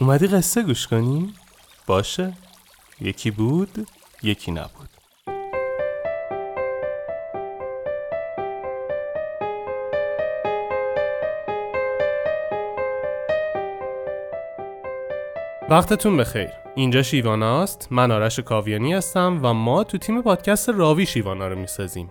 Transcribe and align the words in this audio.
اومدی 0.00 0.26
قصه 0.26 0.62
گوش 0.62 0.86
کنی؟ 0.86 1.34
باشه. 1.86 2.32
یکی 3.00 3.30
بود 3.30 3.88
یکی 4.22 4.52
نبود. 4.52 4.88
وقتتون 15.68 16.16
بخیر. 16.16 16.48
اینجا 16.74 17.02
شیواناست 17.02 17.88
من 17.90 18.10
آرش 18.10 18.40
کاویانی 18.40 18.92
هستم 18.92 19.40
و 19.42 19.54
ما 19.54 19.84
تو 19.84 19.98
تیم 19.98 20.22
پادکست 20.22 20.68
راوی 20.68 21.06
شیوانا 21.06 21.48
رو 21.48 21.58
می‌سازیم. 21.58 22.10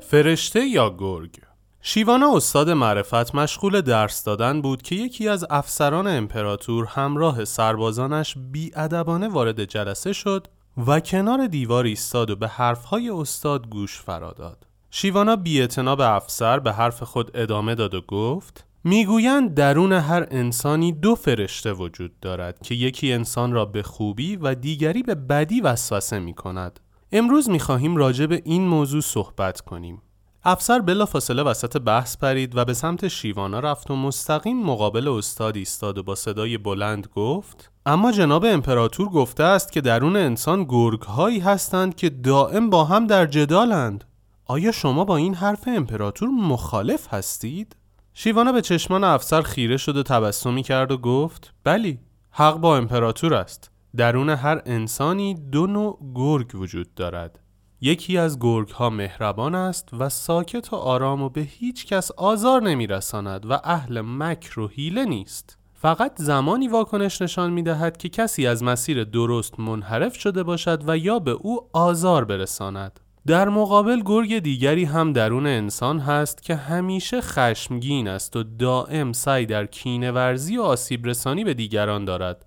فرشته 0.00 0.60
یا 0.60 0.94
گرگ 0.98 1.36
شیوانا 1.82 2.36
استاد 2.36 2.70
معرفت 2.70 3.34
مشغول 3.34 3.80
درس 3.80 4.24
دادن 4.24 4.62
بود 4.62 4.82
که 4.82 4.94
یکی 4.94 5.28
از 5.28 5.46
افسران 5.50 6.06
امپراتور 6.06 6.84
همراه 6.84 7.44
سربازانش 7.44 8.34
بیادبانه 8.52 9.28
وارد 9.28 9.64
جلسه 9.64 10.12
شد 10.12 10.46
و 10.86 11.00
کنار 11.00 11.46
دیوار 11.46 11.84
ایستاد 11.84 12.30
و 12.30 12.36
به 12.36 12.48
حرفهای 12.48 13.10
استاد 13.10 13.68
گوش 13.68 14.00
فراداد. 14.00 14.66
شیوانا 14.90 15.36
بی 15.36 15.66
به 15.76 16.14
افسر 16.14 16.58
به 16.58 16.72
حرف 16.72 17.02
خود 17.02 17.30
ادامه 17.34 17.74
داد 17.74 17.94
و 17.94 18.00
گفت 18.00 18.67
می‌گویند 18.88 19.54
درون 19.54 19.92
هر 19.92 20.26
انسانی 20.30 20.92
دو 20.92 21.14
فرشته 21.14 21.72
وجود 21.72 22.20
دارد 22.20 22.62
که 22.62 22.74
یکی 22.74 23.12
انسان 23.12 23.52
را 23.52 23.64
به 23.64 23.82
خوبی 23.82 24.36
و 24.36 24.54
دیگری 24.54 25.02
به 25.02 25.14
بدی 25.14 25.60
وسوسه 25.60 26.18
می 26.18 26.34
کند. 26.34 26.80
امروز 27.12 27.50
می 27.50 27.58
خواهیم 27.58 27.96
راجع 27.96 28.26
به 28.26 28.42
این 28.44 28.66
موضوع 28.66 29.00
صحبت 29.00 29.60
کنیم. 29.60 30.02
افسر 30.44 30.78
بلا 30.78 31.06
فاصله 31.06 31.42
وسط 31.42 31.76
بحث 31.76 32.16
پرید 32.16 32.56
و 32.56 32.64
به 32.64 32.74
سمت 32.74 33.08
شیوانا 33.08 33.60
رفت 33.60 33.90
و 33.90 33.96
مستقیم 33.96 34.62
مقابل 34.62 35.08
استاد 35.08 35.56
ایستاد 35.56 35.98
و 35.98 36.02
با 36.02 36.14
صدای 36.14 36.58
بلند 36.58 37.06
گفت 37.14 37.72
اما 37.86 38.12
جناب 38.12 38.44
امپراتور 38.44 39.08
گفته 39.08 39.42
است 39.42 39.72
که 39.72 39.80
درون 39.80 40.16
انسان 40.16 40.64
گرگ 40.64 41.02
هایی 41.02 41.38
هستند 41.38 41.96
که 41.96 42.10
دائم 42.10 42.70
با 42.70 42.84
هم 42.84 43.06
در 43.06 43.26
جدالند 43.26 44.04
آیا 44.44 44.72
شما 44.72 45.04
با 45.04 45.16
این 45.16 45.34
حرف 45.34 45.68
امپراتور 45.68 46.28
مخالف 46.28 47.14
هستید؟ 47.14 47.76
شیوانا 48.20 48.52
به 48.52 48.62
چشمان 48.62 49.04
افسر 49.04 49.42
خیره 49.42 49.76
شد 49.76 49.96
و 49.96 50.02
تبسمی 50.02 50.62
کرد 50.62 50.92
و 50.92 50.98
گفت 50.98 51.54
بلی 51.64 51.98
حق 52.30 52.56
با 52.56 52.76
امپراتور 52.76 53.34
است. 53.34 53.70
درون 53.96 54.30
هر 54.30 54.62
انسانی 54.66 55.34
دو 55.34 55.66
نوع 55.66 55.98
گرگ 56.14 56.54
وجود 56.54 56.94
دارد. 56.94 57.40
یکی 57.80 58.18
از 58.18 58.38
گرگ 58.38 58.68
ها 58.68 58.90
مهربان 58.90 59.54
است 59.54 59.88
و 59.98 60.08
ساکت 60.08 60.72
و 60.72 60.76
آرام 60.76 61.22
و 61.22 61.28
به 61.28 61.40
هیچ 61.40 61.86
کس 61.86 62.10
آزار 62.10 62.62
نمی 62.62 62.86
رساند 62.86 63.50
و 63.50 63.60
اهل 63.64 64.00
مکر 64.00 64.60
و 64.60 64.68
حیله 64.68 65.04
نیست. 65.04 65.58
فقط 65.74 66.12
زمانی 66.16 66.68
واکنش 66.68 67.22
نشان 67.22 67.50
می 67.50 67.62
دهد 67.62 67.96
که 67.96 68.08
کسی 68.08 68.46
از 68.46 68.62
مسیر 68.62 69.04
درست 69.04 69.60
منحرف 69.60 70.16
شده 70.16 70.42
باشد 70.42 70.82
و 70.86 70.98
یا 70.98 71.18
به 71.18 71.30
او 71.30 71.68
آزار 71.72 72.24
برساند. 72.24 73.00
در 73.26 73.48
مقابل 73.48 74.02
گرگ 74.06 74.38
دیگری 74.38 74.84
هم 74.84 75.12
درون 75.12 75.46
انسان 75.46 75.98
هست 75.98 76.42
که 76.42 76.56
همیشه 76.56 77.20
خشمگین 77.20 78.08
است 78.08 78.36
و 78.36 78.42
دائم 78.42 79.12
سعی 79.12 79.46
در 79.46 79.66
کینه 79.66 80.12
ورزی 80.12 80.56
و 80.56 80.62
آسیب 80.62 81.06
رسانی 81.06 81.44
به 81.44 81.54
دیگران 81.54 82.04
دارد 82.04 82.44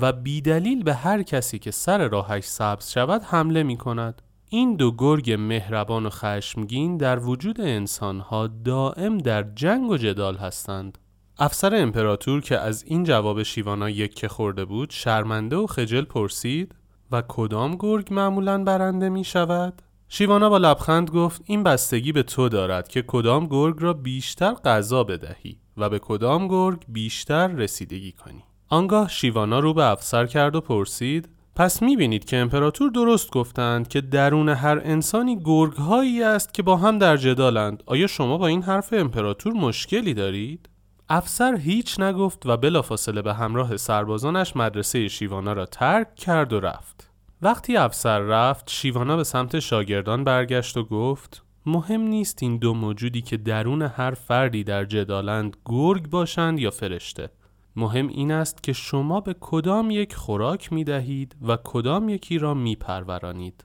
و 0.00 0.12
بیدلیل 0.12 0.82
به 0.82 0.94
هر 0.94 1.22
کسی 1.22 1.58
که 1.58 1.70
سر 1.70 2.08
راهش 2.08 2.44
سبز 2.44 2.90
شود 2.90 3.22
حمله 3.22 3.62
می 3.62 3.76
کند. 3.76 4.22
این 4.48 4.76
دو 4.76 4.92
گرگ 4.92 5.32
مهربان 5.38 6.06
و 6.06 6.10
خشمگین 6.10 6.96
در 6.96 7.18
وجود 7.18 7.60
انسانها 7.60 8.46
دائم 8.46 9.18
در 9.18 9.42
جنگ 9.42 9.90
و 9.90 9.96
جدال 9.96 10.36
هستند. 10.36 10.98
افسر 11.38 11.74
امپراتور 11.74 12.40
که 12.40 12.58
از 12.58 12.84
این 12.86 13.04
جواب 13.04 13.42
شیوانا 13.42 13.90
یک 13.90 14.26
خورده 14.26 14.64
بود 14.64 14.90
شرمنده 14.90 15.56
و 15.56 15.66
خجل 15.66 16.04
پرسید 16.04 16.74
و 17.12 17.22
کدام 17.28 17.76
گرگ 17.76 18.14
معمولا 18.14 18.64
برنده 18.64 19.08
می 19.08 19.24
شود؟ 19.24 19.82
شیوانا 20.14 20.50
با 20.50 20.58
لبخند 20.58 21.10
گفت 21.10 21.42
این 21.44 21.62
بستگی 21.62 22.12
به 22.12 22.22
تو 22.22 22.48
دارد 22.48 22.88
که 22.88 23.02
کدام 23.02 23.46
گرگ 23.46 23.76
را 23.78 23.92
بیشتر 23.92 24.54
غذا 24.54 25.04
بدهی 25.04 25.56
و 25.76 25.88
به 25.88 25.98
کدام 25.98 26.48
گرگ 26.48 26.84
بیشتر 26.88 27.48
رسیدگی 27.48 28.12
کنی. 28.12 28.42
آنگاه 28.68 29.08
شیوانا 29.08 29.60
رو 29.60 29.74
به 29.74 29.84
افسر 29.84 30.26
کرد 30.26 30.56
و 30.56 30.60
پرسید 30.60 31.28
پس 31.56 31.82
می‌بینید 31.82 32.24
که 32.24 32.36
امپراتور 32.36 32.90
درست 32.90 33.30
گفتند 33.30 33.88
که 33.88 34.00
درون 34.00 34.48
هر 34.48 34.80
انسانی 34.84 35.40
گرگ 35.44 35.72
هایی 35.72 36.22
است 36.22 36.54
که 36.54 36.62
با 36.62 36.76
هم 36.76 36.98
در 36.98 37.16
جدالند 37.16 37.82
آیا 37.86 38.06
شما 38.06 38.38
با 38.38 38.46
این 38.46 38.62
حرف 38.62 38.92
امپراتور 38.92 39.52
مشکلی 39.52 40.14
دارید؟ 40.14 40.68
افسر 41.08 41.56
هیچ 41.56 42.00
نگفت 42.00 42.46
و 42.46 42.56
بلافاصله 42.56 43.22
به 43.22 43.34
همراه 43.34 43.76
سربازانش 43.76 44.56
مدرسه 44.56 45.08
شیوانا 45.08 45.52
را 45.52 45.66
ترک 45.66 46.14
کرد 46.14 46.52
و 46.52 46.60
رفت 46.60 47.11
وقتی 47.44 47.76
افسر 47.76 48.18
رفت 48.18 48.70
شیوانا 48.70 49.16
به 49.16 49.24
سمت 49.24 49.58
شاگردان 49.58 50.24
برگشت 50.24 50.76
و 50.76 50.84
گفت 50.84 51.44
مهم 51.66 52.00
نیست 52.00 52.42
این 52.42 52.56
دو 52.56 52.74
موجودی 52.74 53.22
که 53.22 53.36
درون 53.36 53.82
هر 53.82 54.10
فردی 54.10 54.64
در 54.64 54.84
جدالند 54.84 55.56
گرگ 55.64 56.10
باشند 56.10 56.58
یا 56.58 56.70
فرشته 56.70 57.30
مهم 57.76 58.08
این 58.08 58.32
است 58.32 58.62
که 58.62 58.72
شما 58.72 59.20
به 59.20 59.34
کدام 59.40 59.90
یک 59.90 60.14
خوراک 60.14 60.72
می 60.72 60.84
دهید 60.84 61.36
و 61.48 61.58
کدام 61.64 62.08
یکی 62.08 62.38
را 62.38 62.54
می 62.54 62.76
پرورانید. 62.76 63.64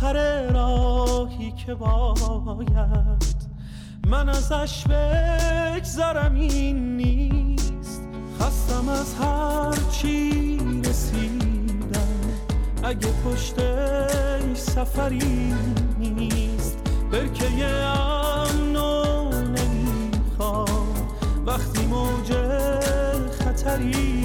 آخر 0.00 0.50
راهی 0.52 1.52
که 1.52 1.74
باید 1.74 3.36
من 4.06 4.28
ازش 4.28 4.84
بگذرم 4.86 6.34
این 6.34 6.96
نیست. 6.96 8.02
خستم 8.40 8.88
از 8.88 9.14
هر 9.14 9.90
چی 9.90 10.58
رسیدم. 10.84 12.08
اگه 12.82 13.08
پشتش 13.24 14.56
سفری 14.56 15.54
نیست 15.98 16.78
برکه 17.12 17.74
امنو 17.74 19.30
نمی‌خوام. 19.30 20.94
وقتی 21.46 21.86
موج 21.86 22.32
خطری 23.30 24.24